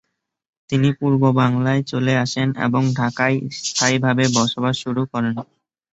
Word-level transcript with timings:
তিনি 0.69 0.89
পূর্ব 0.99 1.21
বাংলায় 1.39 1.81
চলে 1.83 2.13
আসেন 2.23 2.47
এবং 2.65 2.81
ঢাকায় 2.95 3.37
স্থায়ীভাবে 3.59 4.23
বসবাস 4.37 4.75
শুরু 4.83 5.01
করেন। 5.11 5.33